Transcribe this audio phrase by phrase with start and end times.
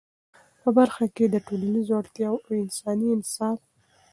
[0.61, 3.59] په برخه کي د ټولنیزو اړتیاوو او انساني انصاف